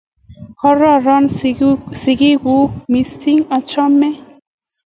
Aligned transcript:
Kororon 0.59 1.23
sigikyuk 2.01 2.71
missing',achame 2.91 4.09